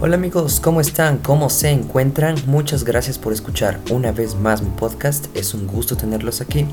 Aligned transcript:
Hola 0.00 0.14
amigos, 0.14 0.60
¿cómo 0.60 0.80
están? 0.80 1.18
¿Cómo 1.18 1.50
se 1.50 1.70
encuentran? 1.70 2.36
Muchas 2.46 2.84
gracias 2.84 3.18
por 3.18 3.32
escuchar 3.32 3.80
una 3.90 4.12
vez 4.12 4.36
más 4.36 4.62
mi 4.62 4.70
podcast, 4.70 5.26
es 5.34 5.54
un 5.54 5.66
gusto 5.66 5.96
tenerlos 5.96 6.40
aquí. 6.40 6.66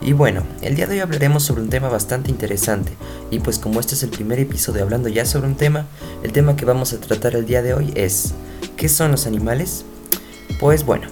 Y 0.00 0.12
bueno, 0.12 0.42
el 0.60 0.74
día 0.74 0.88
de 0.88 0.94
hoy 0.94 1.00
hablaremos 1.00 1.44
sobre 1.44 1.62
un 1.62 1.70
tema 1.70 1.88
bastante 1.88 2.32
interesante, 2.32 2.92
y 3.30 3.38
pues 3.38 3.60
como 3.60 3.78
este 3.78 3.94
es 3.94 4.02
el 4.02 4.10
primer 4.10 4.40
episodio 4.40 4.82
hablando 4.82 5.08
ya 5.08 5.24
sobre 5.24 5.46
un 5.46 5.54
tema, 5.54 5.86
el 6.24 6.32
tema 6.32 6.56
que 6.56 6.64
vamos 6.64 6.92
a 6.92 7.00
tratar 7.00 7.36
el 7.36 7.46
día 7.46 7.62
de 7.62 7.74
hoy 7.74 7.92
es 7.94 8.34
¿qué 8.76 8.88
son 8.88 9.12
los 9.12 9.28
animales? 9.28 9.84
Pues 10.58 10.84
bueno, 10.84 11.06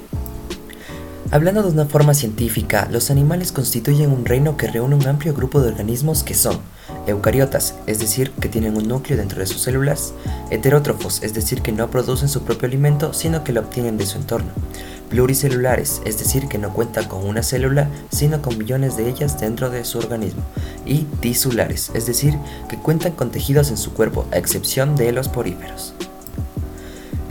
Hablando 1.32 1.62
de 1.62 1.70
una 1.70 1.86
forma 1.86 2.12
científica, 2.12 2.86
los 2.90 3.10
animales 3.10 3.52
constituyen 3.52 4.12
un 4.12 4.26
reino 4.26 4.58
que 4.58 4.66
reúne 4.66 4.96
un 4.96 5.06
amplio 5.06 5.32
grupo 5.32 5.62
de 5.62 5.68
organismos 5.68 6.24
que 6.24 6.34
son 6.34 6.58
eucariotas, 7.06 7.74
es 7.86 8.00
decir, 8.00 8.32
que 8.32 8.50
tienen 8.50 8.76
un 8.76 8.86
núcleo 8.86 9.16
dentro 9.16 9.40
de 9.40 9.46
sus 9.46 9.62
células, 9.62 10.12
heterótrofos, 10.50 11.22
es 11.22 11.32
decir, 11.32 11.62
que 11.62 11.72
no 11.72 11.90
producen 11.90 12.28
su 12.28 12.42
propio 12.42 12.68
alimento, 12.68 13.14
sino 13.14 13.44
que 13.44 13.54
lo 13.54 13.62
obtienen 13.62 13.96
de 13.96 14.04
su 14.04 14.18
entorno, 14.18 14.50
pluricelulares, 15.08 16.02
es 16.04 16.18
decir, 16.18 16.48
que 16.48 16.58
no 16.58 16.74
cuentan 16.74 17.08
con 17.08 17.26
una 17.26 17.42
célula, 17.42 17.88
sino 18.10 18.42
con 18.42 18.58
millones 18.58 18.98
de 18.98 19.08
ellas 19.08 19.40
dentro 19.40 19.70
de 19.70 19.86
su 19.86 20.00
organismo, 20.00 20.42
y 20.84 21.04
tisulares, 21.20 21.92
es 21.94 22.04
decir, 22.04 22.36
que 22.68 22.76
cuentan 22.76 23.12
con 23.12 23.30
tejidos 23.30 23.70
en 23.70 23.78
su 23.78 23.94
cuerpo, 23.94 24.26
a 24.32 24.36
excepción 24.36 24.96
de 24.96 25.12
los 25.12 25.30
poríferos. 25.30 25.94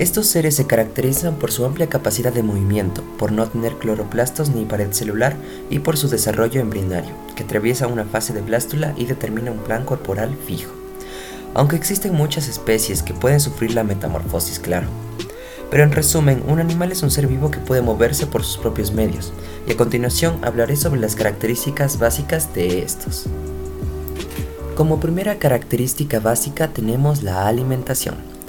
Estos 0.02 0.26
seres 0.26 0.56
se 0.56 0.66
caracterizan 0.66 1.36
por 1.36 1.52
su 1.52 1.64
amplia 1.64 1.88
capacidad 1.88 2.34
de 2.34 2.42
movimiento, 2.42 3.04
por 3.20 3.32
no 3.32 3.48
tener 3.48 3.76
cloroplastos 3.76 4.50
ni 4.50 4.66
pared 4.66 4.92
celular 4.94 5.36
y 5.70 5.78
por 5.78 5.96
su 5.96 6.10
desarrollo 6.10 6.60
embrionario, 6.60 7.12
que 7.36 7.44
atraviesa 7.44 7.86
una 7.86 8.06
fase 8.06 8.34
de 8.34 8.42
blástula 8.42 8.96
y 8.98 9.06
determina 9.06 9.52
un 9.52 9.60
plan 9.60 9.86
corporal 9.86 10.36
fijo. 10.48 10.72
Aunque 11.54 11.76
existen 11.76 12.16
muchas 12.16 12.48
especies 12.48 13.04
que 13.04 13.14
pueden 13.14 13.40
sufrir 13.40 13.76
la 13.76 13.84
metamorfosis, 13.84 14.58
claro. 14.58 14.88
Pero 15.70 15.84
en 15.84 15.92
resumen, 15.92 16.42
un 16.48 16.60
animal 16.60 16.92
es 16.92 17.04
un 17.04 17.12
ser 17.12 17.28
vivo 17.28 17.52
que 17.52 17.60
puede 17.60 17.84
moverse 17.84 18.26
por 18.26 18.44
sus 18.44 18.58
propios 18.58 18.92
medios, 18.92 19.32
y 19.68 19.74
a 19.74 19.78
continuación 19.78 20.40
hablaré 20.44 20.78
sobre 20.78 21.00
las 21.00 21.14
características 21.14 22.00
básicas 22.00 22.56
de 22.56 22.82
estos. 22.82 23.28
Como 24.74 25.00
primera 25.00 25.38
característica 25.38 26.20
básica 26.20 26.70
tenemos 26.70 27.22
la 27.22 27.48
alimentación. 27.48 28.41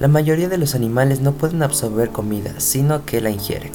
La 0.00 0.08
mayoría 0.08 0.48
de 0.48 0.56
los 0.56 0.74
animales 0.74 1.20
no 1.20 1.32
pueden 1.32 1.62
absorber 1.62 2.08
comida, 2.08 2.54
sino 2.56 3.04
que 3.04 3.20
la 3.20 3.28
ingieren. 3.28 3.72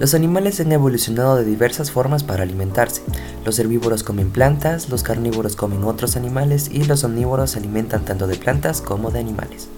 Los 0.00 0.14
animales 0.14 0.58
han 0.60 0.72
evolucionado 0.72 1.36
de 1.36 1.44
diversas 1.44 1.90
formas 1.90 2.24
para 2.24 2.42
alimentarse. 2.42 3.02
Los 3.44 3.58
herbívoros 3.58 4.02
comen 4.02 4.30
plantas, 4.30 4.88
los 4.88 5.02
carnívoros 5.02 5.56
comen 5.56 5.84
otros 5.84 6.16
animales 6.16 6.70
y 6.72 6.84
los 6.84 7.04
omnívoros 7.04 7.50
se 7.50 7.58
alimentan 7.58 8.06
tanto 8.06 8.26
de 8.26 8.36
plantas 8.36 8.80
como 8.80 9.10
de 9.10 9.20
animales. 9.20 9.68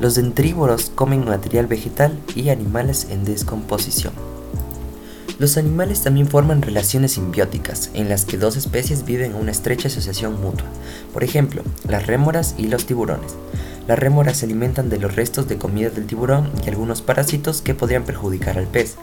Los 0.00 0.16
dentrívoros 0.16 0.90
comen 0.96 1.24
material 1.24 1.68
vegetal 1.68 2.18
y 2.34 2.48
animales 2.48 3.06
en 3.08 3.24
descomposición. 3.24 4.14
Los 5.38 5.58
animales 5.58 6.02
también 6.02 6.26
forman 6.26 6.60
relaciones 6.60 7.12
simbióticas, 7.12 7.90
en 7.94 8.08
las 8.08 8.24
que 8.24 8.36
dos 8.36 8.56
especies 8.56 9.04
viven 9.04 9.30
en 9.30 9.36
una 9.36 9.52
estrecha 9.52 9.86
asociación 9.86 10.40
mutua, 10.40 10.66
por 11.12 11.22
ejemplo, 11.22 11.62
las 11.88 12.08
rémoras 12.08 12.56
y 12.58 12.66
los 12.66 12.84
tiburones. 12.84 13.36
Las 13.90 13.98
rémoras 13.98 14.36
se 14.36 14.46
alimentan 14.46 14.88
de 14.88 15.00
los 15.00 15.16
restos 15.16 15.48
de 15.48 15.58
comida 15.58 15.90
del 15.90 16.06
tiburón 16.06 16.48
y 16.64 16.68
algunos 16.68 17.02
parásitos 17.02 17.60
que 17.60 17.74
podrían 17.74 18.04
perjudicar 18.04 18.56
al 18.56 18.68
pez, 18.68 18.94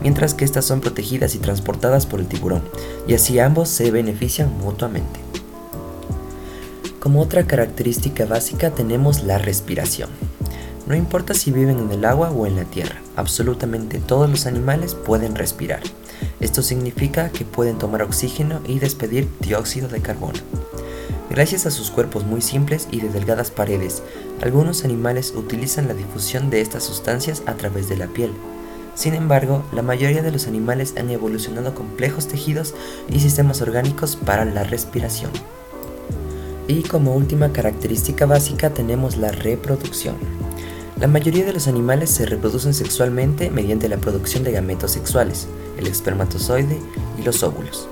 mientras 0.00 0.34
que 0.34 0.44
estas 0.44 0.64
son 0.64 0.80
protegidas 0.80 1.34
y 1.34 1.38
transportadas 1.38 2.06
por 2.06 2.20
el 2.20 2.28
tiburón, 2.28 2.62
y 3.08 3.14
así 3.14 3.40
ambos 3.40 3.68
se 3.68 3.90
benefician 3.90 4.56
mutuamente. 4.56 5.18
Como 7.00 7.20
otra 7.20 7.48
característica 7.48 8.24
básica 8.24 8.70
tenemos 8.70 9.24
la 9.24 9.38
respiración. 9.38 10.10
No 10.86 10.94
importa 10.94 11.34
si 11.34 11.50
viven 11.50 11.80
en 11.80 11.90
el 11.90 12.04
agua 12.04 12.30
o 12.30 12.46
en 12.46 12.54
la 12.54 12.66
tierra, 12.66 13.02
absolutamente 13.16 13.98
todos 13.98 14.30
los 14.30 14.46
animales 14.46 14.94
pueden 14.94 15.34
respirar. 15.34 15.80
Esto 16.38 16.62
significa 16.62 17.30
que 17.30 17.44
pueden 17.44 17.78
tomar 17.78 18.02
oxígeno 18.02 18.60
y 18.68 18.78
despedir 18.78 19.28
dióxido 19.40 19.88
de 19.88 20.02
carbono. 20.02 20.38
Gracias 21.28 21.66
a 21.66 21.70
sus 21.70 21.90
cuerpos 21.90 22.24
muy 22.24 22.40
simples 22.40 22.86
y 22.90 23.00
de 23.00 23.08
delgadas 23.08 23.50
paredes, 23.50 24.02
algunos 24.42 24.84
animales 24.84 25.34
utilizan 25.34 25.88
la 25.88 25.94
difusión 25.94 26.50
de 26.50 26.60
estas 26.60 26.84
sustancias 26.84 27.42
a 27.46 27.54
través 27.54 27.88
de 27.88 27.96
la 27.96 28.06
piel. 28.06 28.30
Sin 28.94 29.12
embargo, 29.14 29.64
la 29.72 29.82
mayoría 29.82 30.22
de 30.22 30.30
los 30.30 30.46
animales 30.46 30.94
han 30.96 31.10
evolucionado 31.10 31.74
complejos 31.74 32.28
tejidos 32.28 32.74
y 33.10 33.20
sistemas 33.20 33.60
orgánicos 33.60 34.16
para 34.16 34.44
la 34.44 34.62
respiración. 34.62 35.30
Y 36.68 36.82
como 36.82 37.14
última 37.14 37.52
característica 37.52 38.24
básica 38.24 38.70
tenemos 38.70 39.16
la 39.16 39.32
reproducción. 39.32 40.16
La 40.98 41.08
mayoría 41.08 41.44
de 41.44 41.52
los 41.52 41.68
animales 41.68 42.08
se 42.08 42.24
reproducen 42.24 42.72
sexualmente 42.72 43.50
mediante 43.50 43.88
la 43.88 43.98
producción 43.98 44.44
de 44.44 44.52
gametos 44.52 44.92
sexuales, 44.92 45.46
el 45.76 45.88
espermatozoide 45.88 46.78
y 47.18 47.22
los 47.22 47.42
óvulos. 47.42 47.88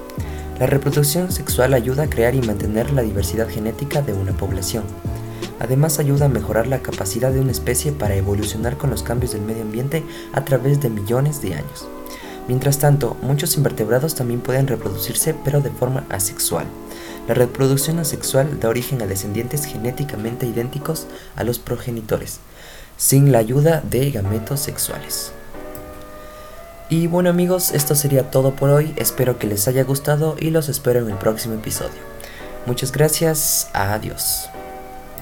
La 0.59 0.67
reproducción 0.67 1.33
sexual 1.33 1.75
ayuda 1.75 2.05
a 2.05 2.09
crear 2.09 2.37
y 2.37 2.41
mantener 2.41 2.93
la 2.93 3.03
diversidad 3.03 3.49
genética 3.49 4.03
de 4.03 4.13
una 4.13 4.33
población. 4.37 4.85
Además 5.59 5.99
ayuda 5.99 6.27
a 6.27 6.29
mejorar 6.29 6.69
la 6.69 6.81
capacidad 6.81 7.33
de 7.33 7.41
una 7.41 7.51
especie 7.51 7.91
para 7.91 8.15
evolucionar 8.15 8.77
con 8.77 8.91
los 8.91 9.03
cambios 9.03 9.33
del 9.33 9.43
medio 9.43 9.63
ambiente 9.63 10.05
a 10.33 10.45
través 10.45 10.81
de 10.81 10.91
millones 10.91 11.43
de 11.43 11.55
años. 11.55 11.89
Mientras 12.47 12.79
tanto, 12.79 13.17
muchos 13.21 13.57
invertebrados 13.57 14.15
también 14.15 14.41
pueden 14.41 14.69
reproducirse 14.69 15.35
pero 15.45 15.61
de 15.61 15.71
forma 15.71 16.05
asexual. 16.09 16.67
La 17.27 17.35
reproducción 17.35 17.99
asexual 17.99 18.61
da 18.61 18.69
origen 18.69 19.03
a 19.03 19.07
descendientes 19.07 19.65
genéticamente 19.65 20.47
idénticos 20.47 21.09
a 21.35 21.43
los 21.43 21.59
progenitores, 21.59 22.39
sin 22.97 23.33
la 23.33 23.39
ayuda 23.39 23.83
de 23.91 24.13
gametos 24.13 24.61
sexuales. 24.61 25.33
Y 26.89 27.07
bueno 27.07 27.31
amigos, 27.31 27.73
esto 27.73 27.95
sería 27.95 28.31
todo 28.31 28.55
por 28.55 28.71
hoy, 28.71 28.93
espero 28.97 29.39
que 29.39 29.47
les 29.47 29.67
haya 29.69 29.85
gustado 29.85 30.37
y 30.39 30.51
los 30.51 30.69
espero 30.69 31.01
en 31.01 31.11
el 31.11 31.17
próximo 31.17 31.55
episodio. 31.55 32.01
Muchas 32.67 32.93
gracias, 32.93 33.69
adiós. 33.73 34.51